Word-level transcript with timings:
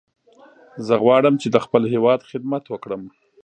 زه 0.85 0.93
غواړم 1.03 1.33
چې 1.41 1.47
د 1.51 1.57
خپل 1.65 1.83
هیواد 1.93 2.19
خدمت 2.29 2.63
وکړم. 2.67 3.01